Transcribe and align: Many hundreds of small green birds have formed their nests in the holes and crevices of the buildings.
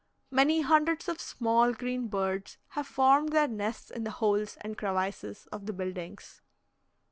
Many 0.31 0.61
hundreds 0.61 1.07
of 1.07 1.21
small 1.21 1.73
green 1.73 2.07
birds 2.07 2.57
have 2.69 2.87
formed 2.87 3.33
their 3.33 3.47
nests 3.47 3.91
in 3.91 4.03
the 4.03 4.09
holes 4.09 4.57
and 4.61 4.75
crevices 4.75 5.45
of 5.51 5.67
the 5.67 5.73
buildings. 5.73 6.41